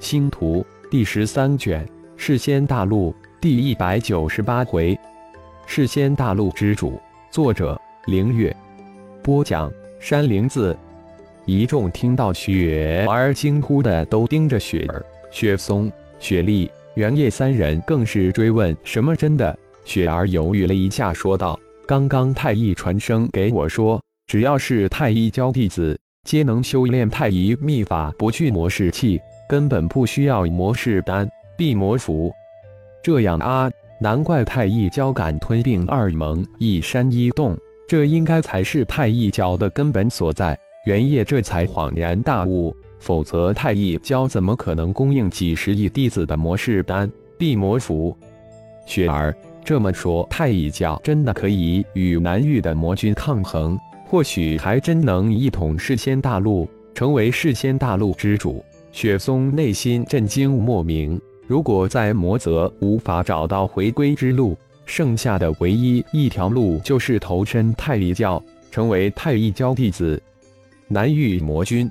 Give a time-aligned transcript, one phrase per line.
[0.00, 4.98] 星图第十三卷，世仙大陆第一百九十八回，
[5.66, 8.54] 世仙大陆之主，作者：凌月，
[9.22, 10.76] 播讲：山灵子。
[11.46, 15.90] 一众听到雪儿惊呼的，都盯着雪儿、雪松、
[16.20, 32.30] 雪莉、原叶三人，更是追问：“什么真的？”雪儿犹豫了一下，说道：“刚刚太乙传声给我说，只要是太乙教弟子，皆能修炼太乙秘法不去魔士器。”根本不需要魔士丹、辟魔符，
[33.02, 37.56] 这样啊，难怪太一教敢吞并二蒙一山一洞，
[37.88, 40.56] 这应该才是太一教的根本所在。
[40.84, 48.16] 元业这才恍然大悟，否则太一教怎么可能供应几十亿弟子的魔士丹、辟魔符？
[48.86, 49.34] 雪儿
[49.64, 58.64] 这么说，太一教真的可以与南域的魔君抗衡，或许还真能一统世仙大陆，成为世仙大陆之主。
[58.92, 61.20] 雪松内心震惊莫名。
[61.46, 70.20] 如果在魔泽无法找到回归之路，剩下的唯一一条路就是投身太一教，成为太一教弟子。
[70.88, 71.90] 南域魔君，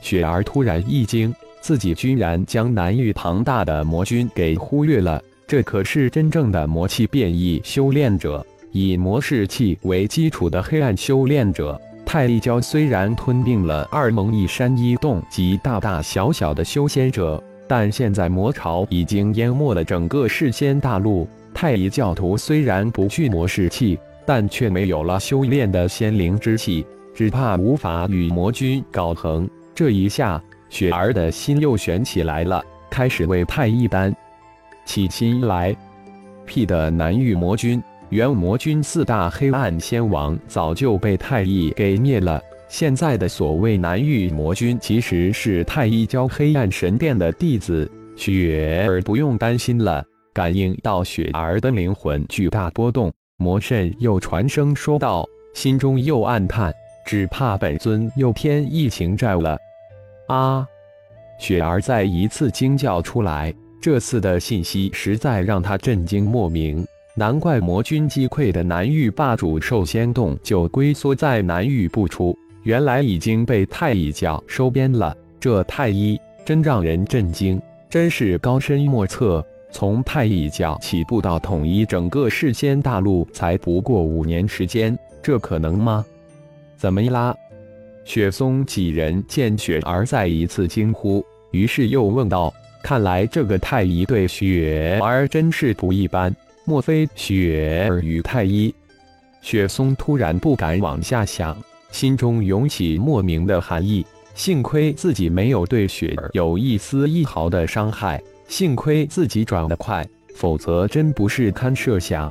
[0.00, 5.22] 雪儿突然一惊，自己居然将南域庞大的魔君给忽略了。
[5.46, 11.80] 这可是真正的魔气变异修炼者，以魔士气为基础的黑暗修炼者。
[12.08, 21.28] 太一教虽然吞并了二蒙一山一洞及大大小小的修仙者，但现在魔潮已经淹没了整个世仙大陆。
[21.52, 29.46] 太一教徒虽然不惧魔士气，但却没有了修炼的仙灵之气，只怕无法与魔君搞衡。
[29.74, 34.16] 这一下，雪儿的心又悬起来了，开始为太一丹
[34.86, 35.76] 起心来。
[36.46, 37.82] 屁的南域魔君。
[38.10, 47.90] 元魔君四大黑暗仙王早就被太一给灭了，现在的所谓南域魔君其实是太一教黑暗神殿的弟子。
[48.16, 55.24] 雪儿不用担心了，感应到雪儿的灵魂巨大波动，魔圣又传声说道，
[55.54, 56.72] 心中又暗叹，
[57.04, 59.58] 只怕本尊又添一情债了。
[60.28, 60.66] 啊！
[61.38, 66.84] 雪儿再一次惊叫出来，这次的信息实在让他震惊莫名。
[67.18, 75.12] 难怪魔君击溃的南域霸主兽仙洞就龟缩在南域不出，原来已经被太乙教收编了。
[75.40, 79.44] 这太医真让人震惊，真是高深莫测。
[79.72, 86.06] 从太乙教起步到统一整个世仙大陆，才不过五年时间，这可能吗？
[86.76, 87.34] 怎么啦？
[88.04, 96.32] 雪松几人见雪儿再一次惊呼，于是又问道：“看来这个太乙对雪儿真是不一般。”
[96.68, 98.74] 莫非雪儿与太医？
[99.40, 101.56] 雪松突然不敢往下想，
[101.90, 104.04] 心中涌起莫名的寒意。
[104.34, 112.30] 幸亏自己没有对雪儿有一丝一毫的伤害，幸亏自己转得快，否则真不是堪设想。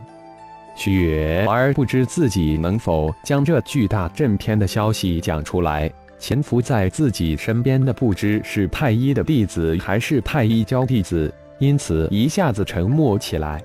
[0.75, 5.91] 雪儿不知自己能否将这巨大震天的消息讲出来。
[6.19, 13.59] 潜伏在自己身边的不知是太医的弟子还是太医教弟子，因此一下子沉默起来。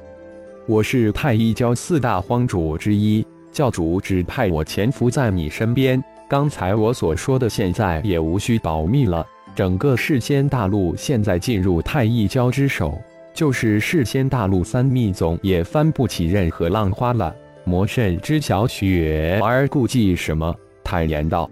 [0.68, 6.02] 我是太一教四大荒主之一，教主指派我潜伏在你身边。
[6.28, 9.26] 刚才我所说的，现在也无需保密了。
[9.56, 12.96] 整个世仙大陆现在进入太一教之手，
[13.34, 17.34] 就是世仙大陆三密宗也翻不起任何浪花了。
[17.64, 21.50] 魔圣知晓雪儿顾忌什么，坦言道：“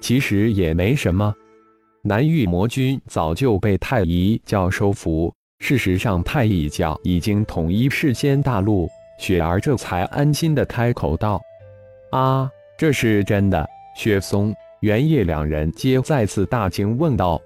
[0.00, 1.34] 其实也没什么，
[2.02, 8.88] 南域魔君早就被太一教收服。”事实上，太乙教已经统一世间大陆。
[9.18, 11.40] 雪儿这才安心的开口道
[12.12, 17.40] ：“啊，这是真的！”雪松、原叶两人皆再次大惊，问道：“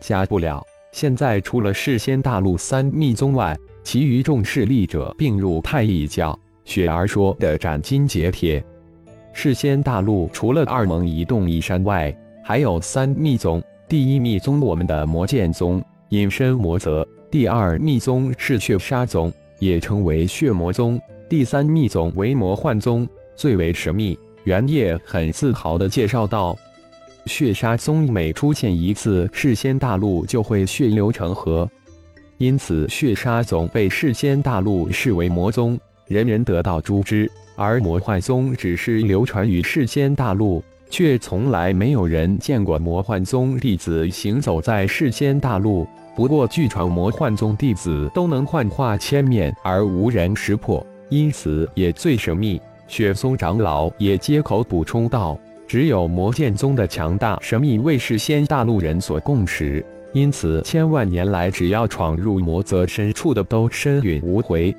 [0.00, 8.64] 假不了，现在除了世间大陆三密宗外，其余众势力者并入太乙教。”雪儿说的斩钉截铁
[9.34, 13.62] ：“世间大陆除了二蒙一洞一山外，还有三密宗。
[13.86, 20.96] 第一密宗，我们的魔剑宗，隐身魔泽。”第二密宗是血杀宗，也称为血魔宗；
[21.28, 23.04] 第三密宗为魔幻宗，
[23.34, 24.16] 最为神秘。
[24.44, 26.56] 袁业很自豪地介绍道
[27.26, 31.68] ：“血杀宗每出现一次世仙大陆，就会血流成河，
[32.38, 35.76] 因此血杀宗被世仙大陆视为魔宗，
[36.06, 37.26] 人人得道诛之；
[37.56, 45.84] 而魔幻宗只是流传于世仙大陆，却从来没有人见过魔幻宗弟子行走在世仙大陆。”
[46.16, 52.60] 不过，据传魔幻宗弟子都能幻化千面而无人识破，因此也最神秘。
[52.86, 64.72] 雪松长老也接口补充道：“只有魔剑宗的强大神秘，为世仙大陆人所共识，因此千万年来，只要闯入魔泽深处的，都身陨无回。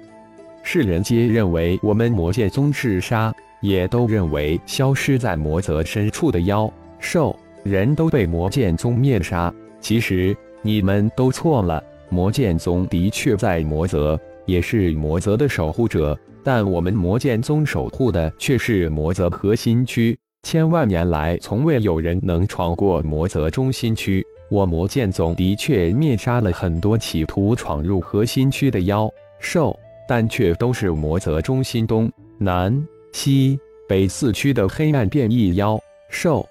[0.63, 9.53] 世人皆认为我们魔剑宗是杀，也都认为消失在魔泽深处的妖兽人都被魔剑宗灭杀。
[9.81, 10.35] 其实
[10.65, 20.17] 你们都错了，魔剑宗的确在魔泽，也是魔泽的守护者，但我们魔剑宗守护的却是魔泽核心区。
[20.41, 24.25] 千万年来，从未有人能闯过魔泽中心区。
[24.49, 29.07] 我魔剑宗的确灭杀了很多企图闯入核心区的妖
[29.39, 29.79] 兽。
[30.07, 32.71] 但却都是魔泽中心东南
[33.11, 35.79] 西北四区的黑暗变异妖
[36.09, 36.47] 兽。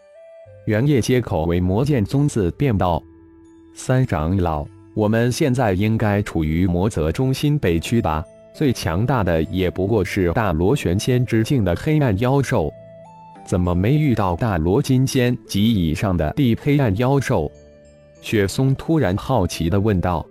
[0.66, 3.00] 原叶接口为魔剑宗自变道
[3.76, 8.24] ：“三长老，我们现在应该处于魔泽中心北区吧？
[8.54, 12.72] 最强大的也不过是大罗玄仙之境的黑暗妖兽，
[13.44, 17.50] 怎么没遇到大罗金仙及以上的地黑暗妖兽？”
[18.22, 20.24] 雪松突然好奇地问道。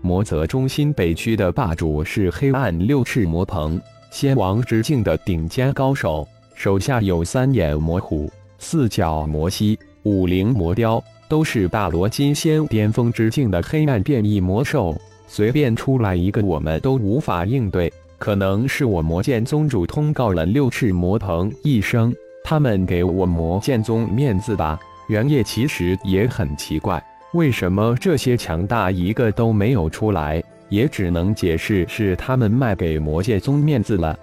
[0.00, 3.78] 魔泽中心北区的霸主是黑暗六翅魔鹏，
[4.10, 14.94] 仙王之境的顶尖高手，手下有三眼魔虎、四角魔蜥、五灵魔雕，都是大罗金仙巅峰之境的黑暗变异魔兽。
[15.28, 17.90] 随便出来一个，我们都无法应对。
[18.18, 22.12] 可能是我魔剑宗主通告了六翅魔鹏一声，
[22.42, 24.78] 他们给我魔剑宗面子吧。
[25.08, 27.02] 原叶其实也很奇怪。
[27.32, 30.42] 为什么这些强大一个都没有出来？
[30.68, 34.18] 也只能解释是他们卖给魔界宗面子了。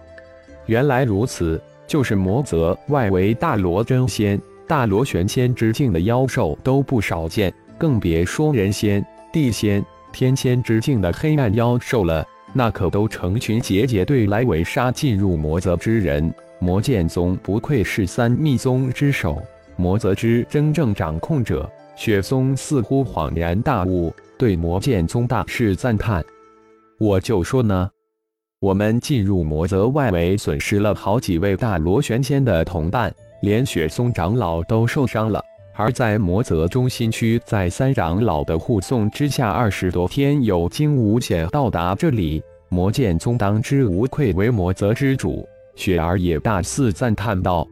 [0.65, 12.25] 原来如此，就是魔泽外围大罗真仙、大罗玄仙之境的妖兽都不少见，更别说人仙、地仙、天仙之境的黑暗妖兽了。
[12.53, 16.33] 那可都成群结结队来围杀进入魔泽之人。
[16.59, 19.41] 魔剑宗不愧是三密宗之首，
[19.75, 21.69] 魔泽之真正掌控者。
[21.95, 26.23] 雪松似乎恍然大悟，对魔剑宗大是赞叹。
[26.99, 27.89] 我就说呢，
[28.59, 35.43] 我们进入魔泽外围，损失了好几位大螺旋仙的同伴，连雪松长老都受伤了。
[35.75, 42.41] 而在魔泽中心区，在三长老的护送之下，二十多天有惊无险到达这里。
[42.69, 47.65] 魔剑宗当之无愧为魔泽之主，雪儿也大肆赞叹道：“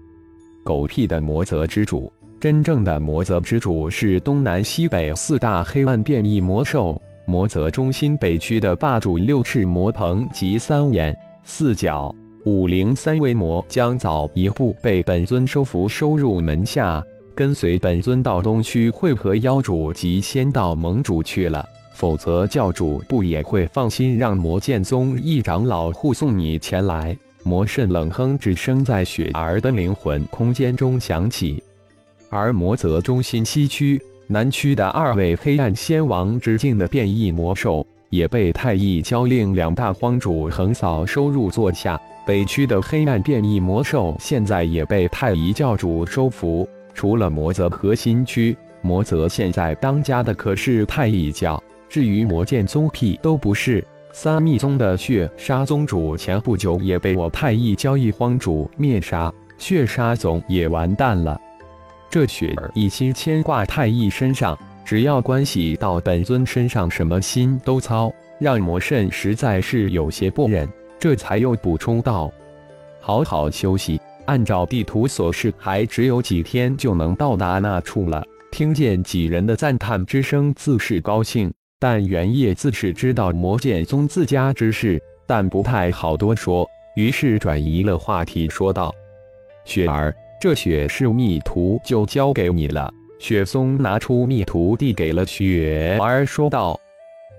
[0.64, 7.02] 狗屁的魔泽之主！”真正的魔泽之主是东南西北四大黑暗变异魔兽。
[7.26, 12.14] 魔泽中心北区的霸主六翅魔鹏及三眼、四角、
[12.46, 17.04] 五灵三维魔将早一步被本尊收服收入门下，
[17.34, 21.68] 跟随本尊到东区会合妖主及仙道盟主去了。
[21.96, 27.18] 否则教主不也会放心让魔剑宗一长老护送你前来？
[27.42, 31.64] 魔圣冷哼之声在雪儿的灵魂空间中响起。
[32.30, 42.00] 而魔泽中心西区、南区的二位黑暗仙王之境的变异魔兽，也被太乙教令两大荒主横扫收入座下。
[42.26, 46.68] 北区的黑暗变异魔兽现在也被太乙教主收服。
[46.94, 51.62] 除了魔泽核心区，魔泽现在当家的可是太乙教。
[51.88, 53.86] 至于魔剑宗，屁都不是。
[54.12, 61.40] 三密宗的血杀宗主前不久也被我太乙交易荒主灭杀，血杀宗也完蛋了。
[62.10, 70.68] 这雪儿一心牵挂太乙身上，只要关系到本尊身上，什么心都操，让魔圣实在是有些不忍，
[71.00, 72.32] 这才又补充道
[73.00, 88.94] ：“好好休息，按照地图所示，还只有几天就能到达那处了。”听见几人的赞叹之声，自是高兴，但原叶自是知道魔剑宗自家之事，但不太好多说，于是转移了话题，说道
[89.66, 92.94] ：“雪儿。”这雪是密图，就交给你了。
[93.18, 96.80] 雪松拿出密图，递给了雪儿，说道：“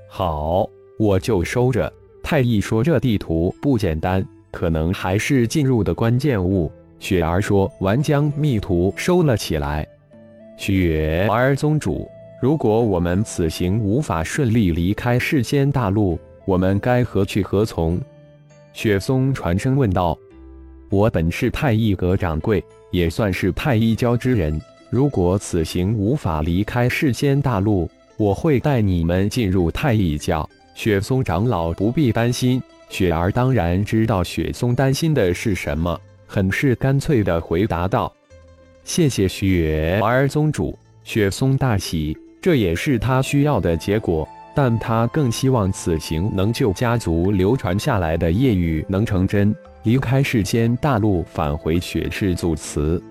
[0.08, 1.92] 好，我就收着。”
[2.28, 6.68] 太乙说：“这地图不简单，可能还是进入的关键物。”
[6.98, 9.86] 雪儿说完，将密图收了起来。
[10.56, 12.10] 雪儿宗主，
[12.42, 17.96] 如果我们此行无法顺利离开世间大陆，我们该何去何从？
[18.72, 20.18] 雪松传声问道
[20.90, 24.60] ：“我本是太一阁掌柜。”也算是太一教之人。
[24.90, 30.48] 如果此行无法离开世间大陆，我会带你们进入太一教。
[30.76, 32.62] 雪松长老不必担心。
[32.90, 38.12] 雪儿当然知道雪松担心的是什么，很是干脆的回答道
[38.84, 44.28] ：“谢谢雪儿宗主。”雪松大喜，这也是他需要的结果。
[44.54, 49.54] 但他更希望此行能救家族流传下来的业语能成真。
[49.82, 53.02] 离开世间大陆，返回雪氏祖祠。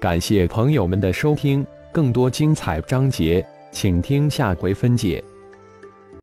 [0.00, 5.22] 感谢朋友们的收听，更多精彩章节，请听下回分解。